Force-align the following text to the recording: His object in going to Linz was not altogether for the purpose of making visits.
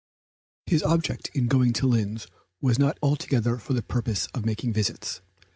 His 0.65 0.81
object 0.81 1.29
in 1.35 1.45
going 1.45 1.73
to 1.73 1.85
Linz 1.85 2.25
was 2.59 2.79
not 2.79 2.97
altogether 3.03 3.59
for 3.59 3.73
the 3.73 3.83
purpose 3.83 4.25
of 4.33 4.45
making 4.47 4.73
visits. 4.73 5.21